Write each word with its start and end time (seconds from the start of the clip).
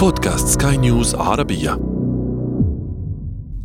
بودكاست 0.00 0.62
سكاي 0.62 0.76
نيوز 0.76 1.14
عربية. 1.14 1.80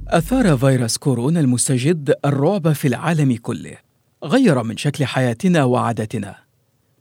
أثار 0.08 0.58
فيروس 0.58 0.98
كورونا 0.98 1.40
المستجد 1.40 2.16
الرعب 2.26 2.74
في 2.74 2.88
العالم 2.88 3.36
كله 3.36 3.78
غير 4.24 4.64
من 4.64 4.78
شكل 4.78 5.06
حياتنا 5.06 5.64
وعاداتنا. 5.64 6.36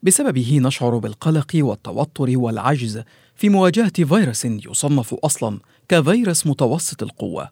بسببه 0.02 0.60
نشعر 0.62 0.98
بالقلق 0.98 1.52
والتوتر 1.54 2.38
والعجز 2.38 3.02
في 3.34 3.48
مواجهة 3.48 4.04
فيروس 4.04 4.44
يصنف 4.44 5.14
أصلا 5.14 5.58
كفيروس 5.88 6.46
متوسط 6.46 7.02
القوة. 7.02 7.48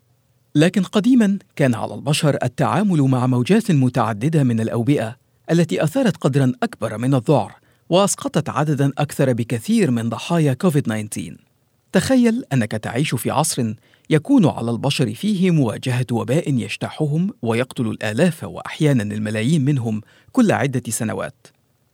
لكن 0.54 0.82
قديما 0.82 1.38
كان 1.56 1.74
على 1.74 1.94
البشر 1.94 2.38
التعامل 2.42 3.02
مع 3.02 3.26
موجات 3.26 3.70
متعددة 3.70 4.42
من 4.42 4.60
الأوبئة 4.60 5.16
التي 5.50 5.84
أثارت 5.84 6.16
قدرا 6.16 6.52
أكبر 6.62 6.98
من 6.98 7.14
الذعر 7.14 7.52
وأسقطت 7.88 8.48
عددا 8.48 8.92
أكثر 8.98 9.32
بكثير 9.32 9.90
من 9.90 10.08
ضحايا 10.08 10.54
كوفيد 10.54 10.82
19 10.82 11.51
تخيل 11.92 12.44
أنك 12.52 12.72
تعيش 12.72 13.14
في 13.14 13.30
عصر 13.30 13.74
يكون 14.10 14.46
على 14.46 14.70
البشر 14.70 15.14
فيه 15.14 15.50
مواجهة 15.50 16.06
وباء 16.12 16.54
يجتاحهم 16.54 17.30
ويقتل 17.42 17.86
الآلاف 17.86 18.44
وأحيانا 18.44 19.02
الملايين 19.02 19.64
منهم 19.64 20.00
كل 20.32 20.52
عدة 20.52 20.82
سنوات. 20.88 21.46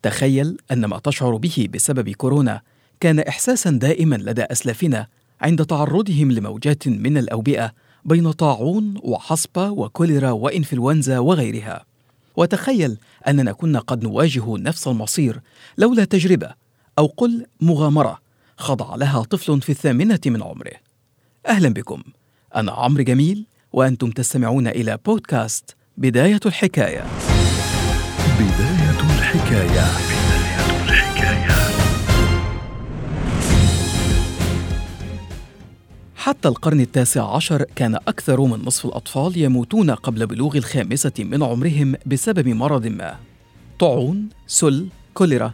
تخيل 0.03 0.57
أن 0.73 0.85
ما 0.85 0.99
تشعر 0.99 1.37
به 1.37 1.69
بسبب 1.75 2.11
كورونا 2.11 2.61
كان 3.01 3.21
إحساسا 3.21 3.71
دائما 3.71 4.17
لدى 4.17 4.43
أسلافنا 4.43 5.07
عند 5.41 5.65
تعرضهم 5.65 6.33
لموجات 6.33 6.89
من 6.89 7.19
الأوبئة 7.19 7.73
بين 8.05 8.31
طاعون 8.33 8.95
وحصبة 9.03 9.71
وكوليرا 9.71 10.31
وإنفلونزا 10.31 11.19
وغيرها. 11.19 11.85
وتخيل 12.37 12.99
أننا 13.29 13.53
كنا 13.53 13.79
قد 13.79 14.05
نواجه 14.05 14.57
نفس 14.57 14.89
المصير 14.89 15.41
لولا 15.79 16.05
تجربة 16.05 16.55
أو 16.99 17.07
قل 17.07 17.47
مغامرة 17.61 18.28
خضع 18.59 18.95
لها 18.95 19.23
طفل 19.23 19.61
في 19.61 19.71
الثامنة 19.71 20.21
من 20.27 20.43
عمره. 20.43 20.73
أهلا 21.47 21.69
بكم. 21.69 22.03
أنا 22.57 22.73
عمرو 22.73 23.03
جميل 23.03 23.47
وأنتم 23.73 24.11
تستمعون 24.11 24.67
إلى 24.67 24.99
بودكاست 25.07 25.77
بداية 25.97 26.41
الحكاية. 26.47 27.05
بداية 28.39 29.01
الحكاية. 29.19 29.87
بداية 30.21 30.85
الحكاية 30.85 31.59
حتى 36.17 36.49
القرن 36.49 36.81
التاسع 36.81 37.37
عشر 37.37 37.65
كان 37.77 37.95
أكثر 37.95 38.41
من 38.41 38.65
نصف 38.65 38.87
الأطفال 38.87 39.39
يموتون 39.39 39.91
قبل 39.91 40.27
بلوغ 40.27 40.57
الخامسة 40.57 41.13
من 41.19 41.43
عمرهم 41.43 41.95
بسبب 42.07 42.49
مرض 42.49 42.87
ما. 42.87 43.17
طاعون، 43.81 44.29
سل، 44.47 44.89
كوليرا. 45.15 45.53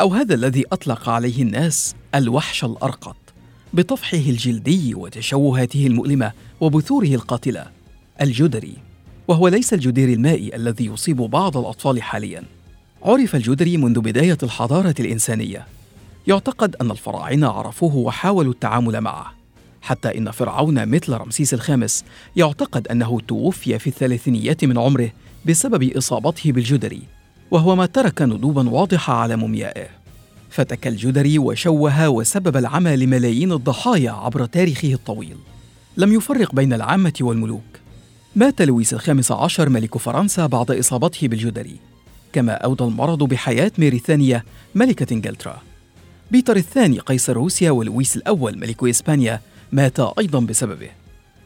أو 0.00 0.14
هذا 0.14 0.34
الذي 0.34 0.64
أطلق 0.72 1.08
عليه 1.08 1.42
الناس 1.42 1.94
الوحش 2.14 2.64
الأرقط 2.64 3.16
بطفحه 3.72 4.18
الجلدي 4.18 4.94
وتشوهاته 4.94 5.86
المؤلمة 5.86 6.32
وبثوره 6.60 7.06
القاتلة 7.06 7.66
الجدري. 8.20 8.74
وهو 9.28 9.48
ليس 9.48 9.74
الجدير 9.74 10.08
المائي 10.08 10.56
الذي 10.56 10.86
يصيب 10.86 11.16
بعض 11.16 11.56
الأطفال 11.56 12.02
حاليا. 12.02 12.42
عرف 13.02 13.36
الجدري 13.36 13.76
منذ 13.76 14.00
بداية 14.00 14.38
الحضارة 14.42 14.94
الإنسانية. 15.00 15.66
يعتقد 16.26 16.76
أن 16.76 16.90
الفراعنة 16.90 17.48
عرفوه 17.48 17.96
وحاولوا 17.96 18.52
التعامل 18.52 19.00
معه. 19.00 19.34
حتى 19.82 20.18
إن 20.18 20.30
فرعون 20.30 20.88
مثل 20.88 21.12
رمسيس 21.12 21.54
الخامس 21.54 22.04
يعتقد 22.36 22.88
أنه 22.88 23.20
توفي 23.20 23.78
في 23.78 23.86
الثلاثينيات 23.86 24.64
من 24.64 24.78
عمره 24.78 25.10
بسبب 25.46 25.96
إصابته 25.96 26.52
بالجدري. 26.52 27.02
وهو 27.54 27.76
ما 27.76 27.86
ترك 27.86 28.22
ندوبا 28.22 28.68
واضحة 28.68 29.14
على 29.14 29.36
موميائه. 29.36 29.88
فتك 30.50 30.86
الجدري 30.86 31.38
وشوه 31.38 32.08
وسبب 32.08 32.56
العمى 32.56 32.96
لملايين 32.96 33.52
الضحايا 33.52 34.10
عبر 34.10 34.46
تاريخه 34.46 34.92
الطويل. 34.92 35.36
لم 35.96 36.12
يفرق 36.12 36.54
بين 36.54 36.72
العامة 36.72 37.12
والملوك. 37.20 37.64
مات 38.36 38.62
لويس 38.62 38.94
الخامس 38.94 39.32
عشر 39.32 39.68
ملك 39.68 39.98
فرنسا 39.98 40.46
بعد 40.46 40.70
إصابته 40.70 41.28
بالجدري. 41.28 41.76
كما 42.32 42.52
أودى 42.52 42.84
المرض 42.84 43.22
بحياة 43.22 43.72
ميريثانيا 43.78 44.42
ملكة 44.74 45.14
إنجلترا. 45.14 45.62
بيتر 46.30 46.56
الثاني 46.56 46.98
قيصر 46.98 47.32
روسيا 47.32 47.70
ولويس 47.70 48.16
الأول 48.16 48.58
ملك 48.58 48.84
إسبانيا 48.84 49.40
مات 49.72 50.00
أيضا 50.00 50.40
بسببه. 50.40 50.90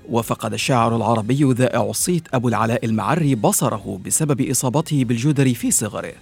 وفقد 0.08 0.52
الشاعر 0.52 0.96
العربي 0.96 1.52
ذائع 1.52 1.82
الصيت 1.82 2.22
أبو 2.34 2.48
العلاء 2.48 2.84
المعري 2.84 3.34
بصره 3.34 4.00
بسبب 4.06 4.40
إصابته 4.40 5.04
بالجدري 5.04 5.54
في 5.54 5.70
صغره. 5.70 6.12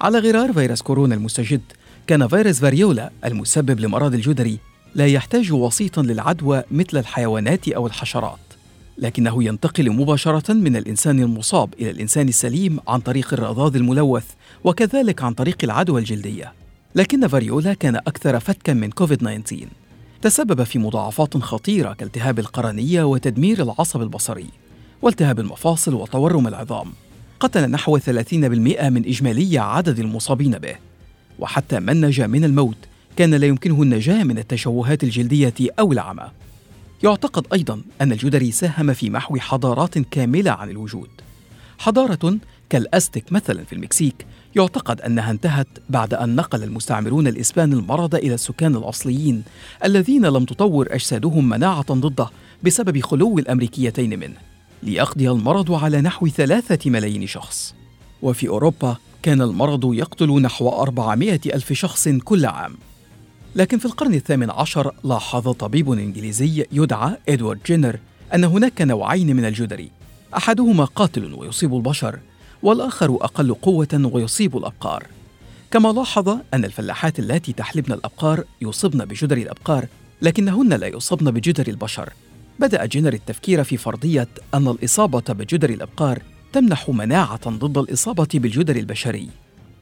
على 0.00 0.18
غرار 0.18 0.52
فيروس 0.52 0.82
كورونا 0.82 1.14
المستجد 1.14 1.60
كان 2.06 2.28
فيروس 2.28 2.60
فاريولا 2.60 3.10
المسبب 3.24 3.80
لمرض 3.80 4.14
الجدري 4.14 4.58
لا 4.94 5.06
يحتاج 5.06 5.52
وسيطا 5.52 6.02
للعدوى 6.02 6.62
مثل 6.70 6.98
الحيوانات 6.98 7.68
أو 7.68 7.86
الحشرات 7.86 8.38
لكنه 8.98 9.44
ينتقل 9.44 9.90
مباشرة 9.90 10.52
من 10.52 10.76
الإنسان 10.76 11.20
المصاب 11.20 11.74
إلى 11.80 11.90
الإنسان 11.90 12.28
السليم 12.28 12.78
عن 12.88 13.00
طريق 13.00 13.32
الرذاذ 13.32 13.76
الملوث 13.76 14.26
وكذلك 14.64 15.22
عن 15.22 15.34
طريق 15.34 15.56
العدوى 15.64 16.00
الجلدية. 16.00 16.52
لكن 16.94 17.28
فاريولا 17.28 17.74
كان 17.74 17.96
أكثر 17.96 18.40
فتكا 18.40 18.72
من 18.72 18.90
كوفيد 18.90 19.18
19 19.18 19.66
تسبب 20.24 20.62
في 20.62 20.78
مضاعفات 20.78 21.36
خطيرة 21.36 21.92
كالتهاب 21.92 22.38
القرنية 22.38 23.02
وتدمير 23.02 23.62
العصب 23.62 24.02
البصري 24.02 24.46
والتهاب 25.02 25.40
المفاصل 25.40 25.94
وتورم 25.94 26.48
العظام. 26.48 26.92
قتل 27.40 27.70
نحو 27.70 27.98
30% 27.98 28.02
من 28.90 29.04
إجمالي 29.06 29.58
عدد 29.58 29.98
المصابين 29.98 30.58
به. 30.58 30.76
وحتى 31.38 31.80
من 31.80 32.00
نجا 32.00 32.26
من 32.26 32.44
الموت 32.44 32.76
كان 33.16 33.34
لا 33.34 33.46
يمكنه 33.46 33.82
النجاة 33.82 34.24
من 34.24 34.38
التشوهات 34.38 35.04
الجلدية 35.04 35.54
أو 35.78 35.92
العمى. 35.92 36.30
يعتقد 37.02 37.46
أيضا 37.52 37.80
أن 38.00 38.12
الجدري 38.12 38.50
ساهم 38.50 38.92
في 38.92 39.10
محو 39.10 39.36
حضارات 39.36 39.98
كاملة 39.98 40.50
عن 40.50 40.70
الوجود. 40.70 41.08
حضارة 41.78 42.38
كالأستك 42.74 43.32
مثلا 43.32 43.64
في 43.64 43.72
المكسيك 43.72 44.26
يعتقد 44.56 45.00
أنها 45.00 45.30
انتهت 45.30 45.66
بعد 45.88 46.14
أن 46.14 46.36
نقل 46.36 46.62
المستعمرون 46.62 47.26
الإسبان 47.26 47.72
المرض 47.72 48.14
إلى 48.14 48.34
السكان 48.34 48.76
الأصليين 48.76 49.42
الذين 49.84 50.26
لم 50.26 50.44
تطور 50.44 50.86
أجسادهم 50.90 51.48
مناعة 51.48 51.92
ضده 51.92 52.30
بسبب 52.62 53.00
خلو 53.00 53.38
الأمريكيتين 53.38 54.18
منه 54.18 54.36
ليقضي 54.82 55.30
المرض 55.30 55.72
على 55.72 56.00
نحو 56.00 56.28
ثلاثة 56.28 56.90
ملايين 56.90 57.26
شخص. 57.26 57.74
وفي 58.22 58.48
أوروبا 58.48 58.96
كان 59.22 59.42
المرض 59.42 59.94
يقتل 59.94 60.42
نحو 60.42 60.68
أربعمائة 60.68 61.40
ألف 61.46 61.72
شخص 61.72 62.08
كل 62.08 62.46
عام. 62.46 62.76
لكن 63.56 63.78
في 63.78 63.84
القرن 63.84 64.14
الثامن 64.14 64.50
عشر 64.50 64.94
لاحظ 65.04 65.48
طبيب 65.48 65.92
إنجليزي 65.92 66.66
يدعى 66.72 67.16
إدوارد 67.28 67.60
جينر 67.66 67.98
أن 68.34 68.44
هناك 68.44 68.82
نوعين 68.82 69.36
من 69.36 69.44
الجدري 69.44 69.90
أحدهما 70.36 70.84
قاتل 70.84 71.34
ويصيب 71.34 71.74
البشر 71.74 72.18
والآخر 72.64 73.14
أقل 73.20 73.54
قوة 73.54 74.10
ويصيب 74.12 74.56
الأبقار. 74.56 75.06
كما 75.70 75.88
لاحظ 75.88 76.28
أن 76.28 76.64
الفلاحات 76.64 77.18
اللاتي 77.18 77.52
تحلبن 77.52 77.92
الأبقار 77.92 78.44
يصبن 78.62 79.04
بجدر 79.04 79.36
الأبقار 79.36 79.86
لكنهن 80.22 80.72
لا 80.72 80.86
يصبن 80.86 81.30
بجدر 81.30 81.68
البشر. 81.68 82.12
بدأ 82.58 82.86
جينر 82.86 83.12
التفكير 83.12 83.64
في 83.64 83.76
فرضية 83.76 84.28
أن 84.54 84.68
الإصابة 84.68 85.20
بجدر 85.28 85.70
الأبقار 85.70 86.22
تمنح 86.52 86.88
مناعة 86.88 87.50
ضد 87.50 87.78
الإصابة 87.78 88.28
بالجدر 88.34 88.76
البشري 88.76 89.28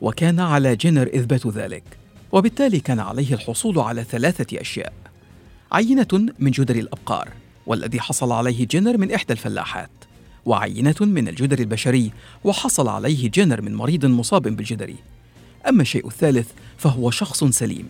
وكان 0.00 0.40
على 0.40 0.76
جينر 0.76 1.06
إثبات 1.06 1.46
ذلك 1.46 1.84
وبالتالي 2.32 2.80
كان 2.80 3.00
عليه 3.00 3.34
الحصول 3.34 3.78
على 3.78 4.04
ثلاثة 4.04 4.60
أشياء. 4.60 4.92
عينة 5.72 6.26
من 6.38 6.50
جدر 6.50 6.76
الأبقار 6.76 7.28
والذي 7.66 8.00
حصل 8.00 8.32
عليه 8.32 8.66
جينر 8.66 8.98
من 8.98 9.12
إحدى 9.12 9.32
الفلاحات. 9.32 9.90
وعينة 10.46 10.94
من 11.00 11.28
الجدر 11.28 11.58
البشري 11.58 12.12
وحصل 12.44 12.88
عليه 12.88 13.30
جينر 13.30 13.62
من 13.62 13.74
مريض 13.74 14.06
مصاب 14.06 14.42
بالجدري 14.42 14.96
أما 15.68 15.82
الشيء 15.82 16.06
الثالث 16.06 16.48
فهو 16.78 17.10
شخص 17.10 17.44
سليم. 17.44 17.88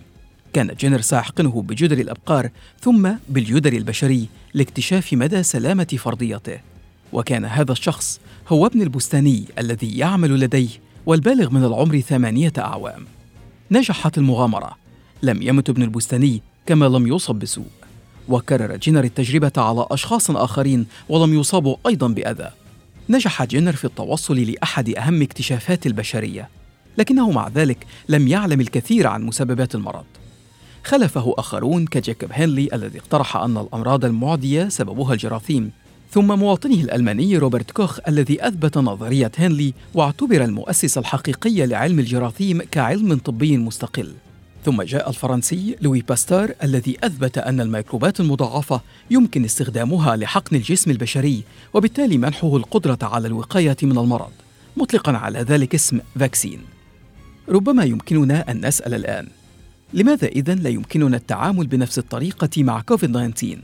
كان 0.53 0.75
جينر 0.81 1.01
سيحقنه 1.01 1.63
بجدر 1.63 1.99
الأبقار 1.99 2.51
ثم 2.81 3.11
بالجدر 3.29 3.73
البشري 3.73 4.29
لاكتشاف 4.55 5.13
مدى 5.13 5.43
سلامة 5.43 5.85
فرضيته. 5.99 6.61
وكان 7.13 7.45
هذا 7.45 7.73
الشخص 7.73 8.21
هو 8.49 8.67
ابن 8.67 8.83
البستاني 8.83 9.45
الذي 9.59 9.99
يعمل 9.99 10.41
لديه 10.41 10.69
والبالغ 11.07 11.51
من 11.51 11.65
العمر 11.65 12.01
ثمانية 12.01 12.53
أعوام. 12.59 13.07
نجحت 13.71 14.19
المغامرة. 14.19 14.77
لم 15.23 15.43
يمت 15.43 15.71
ابن 15.71 15.83
البستاني 15.83 16.43
كما 16.67 16.87
لم 16.87 17.07
يصب 17.07 17.35
بسوء. 17.35 17.82
وكرر 18.29 18.77
جينر 18.77 19.05
التجربة 19.05 19.53
على 19.57 19.87
أشخاص 19.91 20.31
آخرين 20.31 20.87
ولم 21.09 21.41
يصابوا 21.41 21.77
أيضا 21.87 22.09
بأذى. 22.09 22.51
نجح 23.09 23.45
جينر 23.45 23.73
في 23.73 23.85
التوصل 23.85 24.41
لأحد 24.41 24.91
أهم 24.91 25.23
اكتشافات 25.23 25.87
البشرية 25.87 26.49
لكنه 26.99 27.31
مع 27.31 27.49
ذلك 27.49 27.87
لم 28.09 28.29
يعلم 28.29 28.61
الكثير 28.61 29.07
عن 29.07 29.23
مسببات 29.23 29.75
المرض. 29.75 30.05
خلفه 30.85 31.35
آخرون 31.39 31.87
كجاكوب 31.87 32.31
هنلي 32.33 32.69
الذي 32.73 32.99
اقترح 32.99 33.37
أن 33.37 33.57
الأمراض 33.57 34.05
المعدية 34.05 34.69
سببها 34.69 35.13
الجراثيم 35.13 35.71
ثم 36.11 36.39
مواطنه 36.39 36.75
الألماني 36.75 37.39
روبرت 37.39 37.71
كوخ 37.71 37.99
الذي 38.09 38.49
أثبت 38.49 38.79
نظرية 38.79 39.33
هنلي 39.39 39.75
واعتبر 39.95 40.45
المؤسس 40.45 40.99
الحقيقي 40.99 41.67
لعلم 41.67 41.99
الجراثيم 41.99 42.63
كعلم 42.71 43.19
طبي 43.19 43.57
مستقل. 43.57 44.13
ثم 44.65 44.83
جاء 44.83 45.09
الفرنسي 45.09 45.77
لوي 45.81 46.01
باستور 46.09 46.49
الذي 46.63 46.97
أثبت 47.05 47.39
أن 47.39 47.61
الميكروبات 47.61 48.21
المضاعفة 48.21 48.81
يمكن 49.11 49.45
استخدامها 49.45 50.17
لحقن 50.17 50.57
الجسم 50.57 50.91
البشري 50.91 51.45
وبالتالي 51.75 52.19
منحه 52.19 52.57
القدرة 52.57 52.99
على 53.03 53.29
الوقاية 53.29 53.77
من 53.83 53.99
المرض. 53.99 54.33
مطلقا 54.77 55.13
على 55.13 55.39
ذلك 55.39 55.75
اسم 55.75 56.01
فاكسين 56.19 56.59
ربما 57.49 57.85
يمكننا 57.85 58.51
أن 58.51 58.67
نسأل 58.67 58.95
الآن 58.95 59.29
لماذا 59.93 60.29
إذن 60.29 60.59
لا 60.59 60.71
يمكننا 60.71 61.17
التعامل 61.17 61.67
بنفس 61.67 61.99
الطريقة 61.99 62.63
مع 62.63 62.81
كوفيد 62.81 63.13
19 63.13 63.59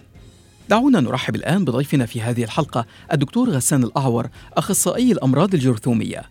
دعونا 0.68 1.00
نرحب 1.00 1.36
الآن 1.36 1.64
بضيفنا 1.64 2.06
في 2.06 2.20
هذه 2.20 2.44
الحلقة 2.44 2.86
الدكتور 3.12 3.50
غسان 3.50 3.84
الأعور 3.84 4.28
أخصائي 4.56 5.12
الأمراض 5.12 5.54
الجرثومية. 5.54 6.22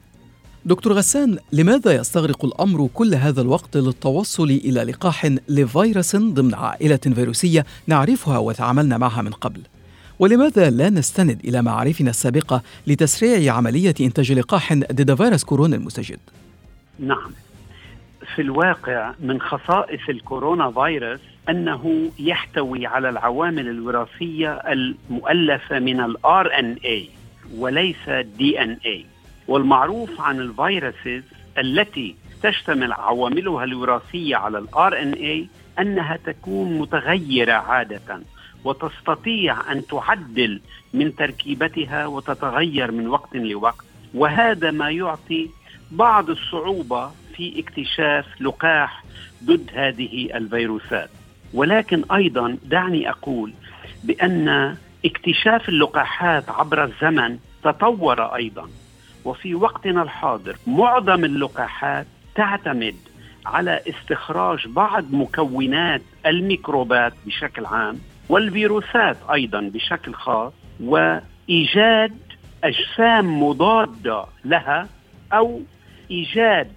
دكتور 0.68 0.94
غسان 0.94 1.38
لماذا 1.52 1.96
يستغرق 1.96 2.46
الأمر 2.46 2.90
كل 2.94 3.16
هذا 3.16 3.42
الوقت 3.42 3.78
للتوصل 3.78 4.44
إلى 4.44 4.84
لقاح 4.84 5.26
لفيروس 5.50 6.16
ضمن 6.16 6.54
عائلة 6.54 6.98
فيروسية 6.98 7.66
نعرفها 7.88 8.38
وتعاملنا 8.38 8.98
معها 8.98 9.22
من 9.22 9.32
قبل؟ 9.32 9.62
ولماذا 10.20 10.70
لا 10.70 10.90
نستند 10.90 11.42
إلى 11.46 11.62
معارفنا 11.62 12.10
السابقة 12.10 12.62
لتسريع 12.88 13.54
عملية 13.54 13.94
إنتاج 14.02 14.32
لقاح 14.32 14.74
ضد 14.74 15.16
فيروس 15.16 15.44
كورونا 15.44 15.76
المستجد؟ 15.76 16.20
نعم 17.00 17.32
في 18.36 18.42
الواقع 18.42 19.14
من 19.20 19.42
خصائص 19.42 20.02
الكورونا 20.10 20.72
فيروس 20.72 21.20
أنه 21.50 22.12
يحتوي 22.20 22.86
على 22.86 23.10
العوامل 23.10 23.68
الوراثية 23.68 24.54
المؤلفة 24.54 25.80
من 25.80 26.00
ال 26.00 26.60
RNA 26.60 27.10
وليس 27.58 28.10
DNA 28.38 29.06
والمعروف 29.48 30.22
عن 30.22 30.40
ال 30.40 30.50
viruses 30.50 31.24
التي 31.58 32.16
تشتمل 32.44 32.94
عواملها 32.94 33.64
الوراثية 33.64 34.36
على 34.36 34.58
ال 34.58 35.02
RNA 35.02 35.48
أنها 35.80 36.18
تكون 36.26 36.78
متغيرة 36.80 37.54
عادة 37.54 38.22
وتستطيع 38.64 39.72
أن 39.72 39.88
تعدل 39.88 40.62
من 40.94 41.16
تركيبتها 41.16 42.06
وتتغير 42.08 42.92
من 42.92 43.08
وقت 43.08 43.36
لوقت. 43.36 43.86
وهذا 44.14 44.72
ما 44.72 44.90
يعطي 44.90 45.50
بعض 45.92 46.30
الصعوبة 46.30 47.12
في 47.36 47.60
اكتشاف 47.60 48.42
لقاح 48.42 49.04
ضد 49.44 49.70
هذه 49.74 50.30
الفيروسات. 50.38 51.10
ولكن 51.54 52.04
أيضا 52.12 52.58
دعني 52.66 53.10
أقول 53.10 53.54
بأن 54.04 54.76
اكتشاف 55.06 55.70
اللقاحات 55.70 56.50
عبر 56.50 56.84
الزمن 56.84 57.38
تطور 57.64 58.36
أيضا. 58.36 58.70
وفي 59.28 59.56
وقتنا 59.56 60.02
الحاضر 60.04 60.58
معظم 60.68 61.26
اللقاحات 61.26 62.08
تعتمد 62.36 62.96
على 63.46 63.82
استخراج 63.90 64.68
بعض 64.68 65.04
مكونات 65.12 66.02
الميكروبات 66.26 67.14
بشكل 67.26 67.66
عام 67.66 68.00
والفيروسات 68.30 69.18
أيضا 69.34 69.62
بشكل 69.62 70.14
خاص 70.14 70.54
وإيجاد 70.80 72.18
أجسام 72.64 73.44
مضادة 73.44 74.26
لها 74.46 74.88
أو 75.34 75.62
إيجاد 76.12 76.72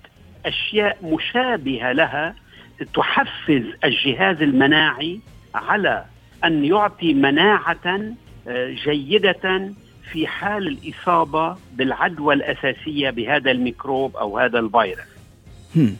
أشياء 0.47 0.99
مشابهة 1.03 1.93
لها 1.93 2.35
تحفز 2.95 3.63
الجهاز 3.85 4.43
المناعي 4.43 5.21
على 5.55 6.05
أن 6.45 6.65
يعطي 6.65 7.15
مناعة 7.15 8.13
آه، 8.49 8.71
جيدة 8.85 9.71
في 10.13 10.27
حال 10.27 10.69
الإصابة 10.69 11.57
بالعدوى 11.77 12.35
الأساسية 12.35 13.11
بهذا 13.11 13.51
الميكروب 13.51 14.17
أو 14.17 14.39
هذا 14.39 14.59
الفيروس. 14.59 15.05
هم. 15.77 15.97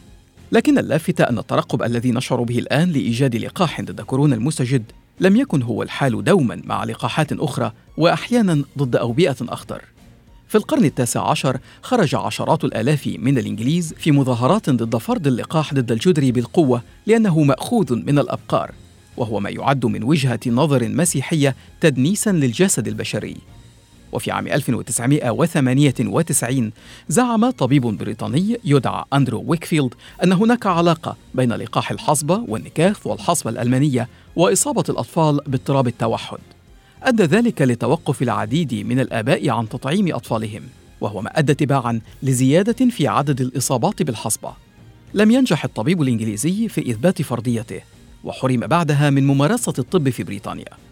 لكن 0.51 0.77
اللافت 0.77 1.21
أن 1.21 1.37
الترقب 1.37 1.83
الذي 1.83 2.11
نشعر 2.11 2.43
به 2.43 2.59
الآن 2.59 2.89
لإيجاد 2.89 3.35
لقاح 3.35 3.81
ضد 3.81 4.01
كورونا 4.01 4.35
المستجد 4.35 4.83
لم 5.19 5.35
يكن 5.35 5.61
هو 5.61 5.83
الحال 5.83 6.23
دوما 6.23 6.61
مع 6.65 6.83
لقاحات 6.83 7.33
أخرى 7.33 7.71
واحيانا 7.97 8.63
ضد 8.77 8.95
أوبئة 8.95 9.35
أخطر. 9.41 9.81
في 10.47 10.57
القرن 10.57 10.85
التاسع 10.85 11.29
عشر 11.29 11.57
خرج 11.81 12.15
عشرات 12.15 12.63
الآلاف 12.63 13.07
من 13.19 13.37
الإنجليز 13.37 13.93
في 13.93 14.11
مظاهرات 14.11 14.69
ضد 14.69 14.97
فرض 14.97 15.27
اللقاح 15.27 15.73
ضد 15.73 15.91
الجدري 15.91 16.31
بالقوة 16.31 16.81
لأنه 17.05 17.43
مأخوذ 17.43 17.95
من 17.95 18.19
الأبقار 18.19 18.71
وهو 19.17 19.39
ما 19.39 19.49
يعد 19.49 19.85
من 19.85 20.03
وجهة 20.03 20.39
نظر 20.47 20.89
مسيحية 20.89 21.55
تدنيسا 21.81 22.29
للجسد 22.29 22.87
البشري 22.87 23.37
وفي 24.11 24.31
عام 24.31 24.47
1998 24.47 26.71
زعم 27.09 27.49
طبيب 27.49 27.81
بريطاني 27.81 28.59
يدعى 28.63 29.03
أندرو 29.13 29.43
ويكفيلد 29.47 29.93
أن 30.23 30.33
هناك 30.33 30.65
علاقة 30.65 31.17
بين 31.35 31.53
لقاح 31.53 31.91
الحصبة 31.91 32.43
والنكاث 32.47 33.07
والحصبة 33.07 33.49
الألمانية 33.49 34.07
وإصابة 34.35 34.83
الأطفال 34.89 35.39
باضطراب 35.47 35.87
التوحد. 35.87 36.39
أدى 37.03 37.23
ذلك 37.23 37.61
لتوقف 37.61 38.21
العديد 38.21 38.73
من 38.73 38.99
الآباء 38.99 39.49
عن 39.49 39.69
تطعيم 39.69 40.15
أطفالهم 40.15 40.63
وهو 41.01 41.21
ما 41.21 41.39
أدى 41.39 41.53
تباعا 41.53 42.01
لزيادة 42.23 42.89
في 42.89 43.07
عدد 43.07 43.41
الإصابات 43.41 44.03
بالحصبة 44.03 44.53
لم 45.13 45.31
ينجح 45.31 45.63
الطبيب 45.63 46.01
الإنجليزي 46.01 46.67
في 46.67 46.91
إثبات 46.91 47.21
فرضيته 47.21 47.81
وحرم 48.23 48.59
بعدها 48.59 49.09
من 49.09 49.27
ممارسة 49.27 49.73
الطب 49.79 50.09
في 50.09 50.23
بريطانيا. 50.23 50.90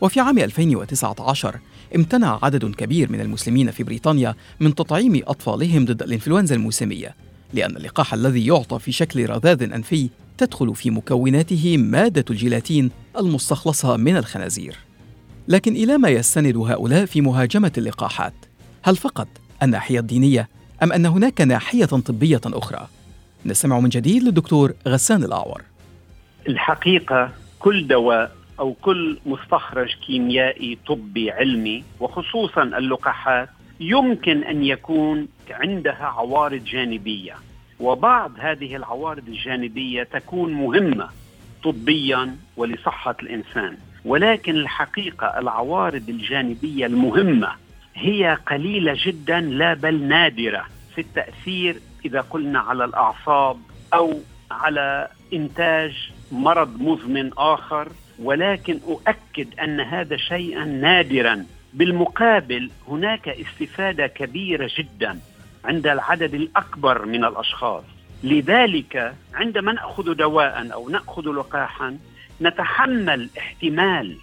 وفي 0.00 0.20
عام 0.20 0.38
2019 0.38 1.58
امتنع 1.96 2.38
عدد 2.42 2.74
كبير 2.74 3.12
من 3.12 3.20
المسلمين 3.20 3.70
في 3.70 3.82
بريطانيا 3.82 4.34
من 4.60 4.74
تطعيم 4.74 5.22
أطفالهم 5.26 5.84
ضد 5.84 6.02
الإنفلونزا 6.02 6.54
الموسمية 6.54 7.14
لأن 7.54 7.76
اللقاح 7.76 8.14
الذي 8.14 8.46
يعطى 8.46 8.78
في 8.78 8.92
شكل 8.92 9.30
رذاذ 9.30 9.62
أنفي 9.72 10.10
تدخل 10.38 10.74
في 10.74 10.90
مكوناته 10.90 11.76
مادة 11.78 12.24
الجيلاتين 12.30 12.90
المستخلصة 13.18 13.96
من 13.96 14.16
الخنازير 14.16 14.76
لكن 15.48 15.76
إلى 15.76 15.98
ما 15.98 16.08
يستند 16.08 16.56
هؤلاء 16.56 17.04
في 17.04 17.20
مهاجمة 17.20 17.72
اللقاحات؟ 17.78 18.34
هل 18.82 18.96
فقط 18.96 19.28
الناحية 19.62 20.00
الدينية 20.00 20.48
أم 20.82 20.92
أن 20.92 21.06
هناك 21.06 21.40
ناحية 21.40 21.84
طبية 21.84 22.40
أخرى؟ 22.46 22.88
نستمع 23.46 23.80
من 23.80 23.88
جديد 23.88 24.22
للدكتور 24.22 24.74
غسان 24.88 25.24
الأعور 25.24 25.62
الحقيقة 26.48 27.30
كل 27.58 27.86
دواء 27.86 28.32
أو 28.60 28.72
كل 28.72 29.18
مستخرج 29.26 29.94
كيميائي 30.06 30.78
طبي 30.86 31.30
علمي 31.30 31.84
وخصوصا 32.00 32.62
اللقاحات 32.62 33.48
يمكن 33.80 34.44
أن 34.44 34.64
يكون 34.64 35.28
عندها 35.50 36.04
عوارض 36.04 36.64
جانبية. 36.64 37.34
وبعض 37.80 38.32
هذه 38.38 38.76
العوارض 38.76 39.28
الجانبية 39.28 40.02
تكون 40.02 40.52
مهمة 40.52 41.08
طبيا 41.64 42.36
ولصحة 42.56 43.16
الإنسان. 43.22 43.76
ولكن 44.04 44.56
الحقيقة 44.56 45.38
العوارض 45.38 46.08
الجانبية 46.08 46.86
المهمة 46.86 47.48
هي 47.94 48.38
قليلة 48.46 48.96
جدا 48.96 49.40
لا 49.40 49.74
بل 49.74 50.02
نادرة 50.02 50.64
في 50.94 51.00
التأثير 51.00 51.76
إذا 52.04 52.20
قلنا 52.20 52.58
على 52.58 52.84
الأعصاب 52.84 53.58
أو 53.94 54.20
على 54.50 55.08
إنتاج 55.32 56.10
مرض 56.32 56.80
مزمن 56.82 57.30
آخر 57.38 57.88
ولكن 58.18 58.80
أؤكد 58.88 59.60
أن 59.60 59.80
هذا 59.80 60.16
شيئا 60.16 60.64
نادرا. 60.64 61.46
بالمقابل 61.74 62.70
هناك 62.88 63.28
استفادة 63.28 64.06
كبيرة 64.06 64.70
جدا 64.78 65.18
عند 65.64 65.86
العدد 65.86 66.34
الأكبر 66.34 67.06
من 67.06 67.24
الأشخاص. 67.24 67.84
لذلك 68.24 69.14
عندما 69.34 69.72
نأخذ 69.72 70.14
دواء 70.14 70.72
أو 70.72 70.88
نأخذ 70.88 71.22
لقاحا 71.22 71.98
نتحمل 72.42 73.30
احتمال 73.38 74.16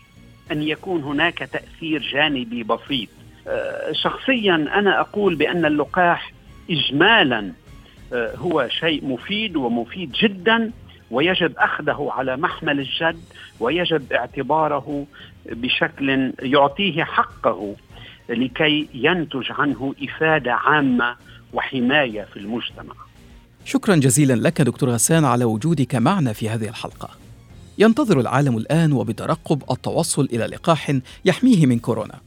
أن 0.52 0.64
يكون 0.64 1.04
هناك 1.04 1.38
تأثير 1.38 2.02
جانبي 2.14 2.64
بسيط. 2.64 3.10
أه، 3.48 3.92
شخصيا 3.92 4.56
أنا 4.56 5.00
أقول 5.00 5.36
بأن 5.36 5.66
اللقاح 5.66 6.32
اجمالا 6.70 7.52
أه، 8.14 8.36
هو 8.36 8.68
شيء 8.80 9.06
مفيد 9.06 9.56
ومفيد 9.56 10.12
جدا. 10.12 10.72
ويجب 11.14 11.54
أخذه 11.58 12.10
على 12.12 12.38
محمل 12.38 12.80
الجد 12.80 13.20
ويجب 13.60 14.14
اعتباره 14.14 15.06
بشكل 15.46 16.34
يعطيه 16.40 17.04
حقه 17.04 17.76
لكي 18.30 18.88
ينتج 18.94 19.46
عنه 19.50 19.94
إفادة 20.04 20.54
عامة 20.54 21.16
وحماية 21.54 22.24
في 22.34 22.38
المجتمع. 22.40 22.94
شكرا 23.66 23.96
جزيلا 23.96 24.34
لك 24.34 24.62
دكتور 24.62 24.90
غسان 24.90 25.26
على 25.26 25.46
وجودك 25.46 25.96
معنا 25.96 26.34
في 26.34 26.50
هذه 26.50 26.70
الحلقة. 26.70 27.10
ينتظر 27.78 28.20
العالم 28.20 28.58
الآن 28.58 28.92
وبترقب 28.92 29.64
التوصل 29.72 30.26
إلى 30.34 30.46
لقاح 30.46 31.00
يحميه 31.26 31.66
من 31.66 31.80
كورونا. 31.80 32.20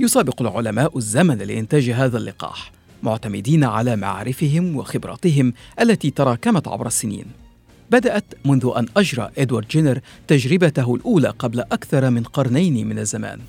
يسابق 0.00 0.42
العلماء 0.42 0.98
الزمن 0.98 1.38
لإنتاج 1.38 1.90
هذا 1.90 2.18
اللقاح، 2.18 2.72
معتمدين 3.02 3.64
على 3.64 3.96
معارفهم 3.96 4.76
وخبراتهم 4.76 5.52
التي 5.80 6.10
تراكمت 6.10 6.68
عبر 6.68 6.86
السنين. 6.86 7.26
بدأت 7.92 8.24
منذ 8.44 8.72
أن 8.76 8.86
أجرى 8.96 9.30
إدوارد 9.38 9.68
جينر 9.68 10.00
تجربته 10.28 10.94
الأولى 10.94 11.28
قبل 11.28 11.60
أكثر 11.60 12.10
من 12.10 12.22
قرنين 12.22 12.88
من 12.88 12.98
الزمان. 12.98 13.40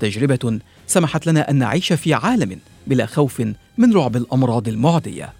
تجربة 0.00 0.58
سمحت 0.86 1.26
لنا 1.26 1.50
أن 1.50 1.56
نعيش 1.56 1.92
في 1.92 2.14
عالم 2.14 2.58
بلا 2.86 3.06
خوف 3.06 3.42
من 3.78 3.94
رعب 3.94 4.16
الأمراض 4.16 4.68
المعدية. 4.68 5.32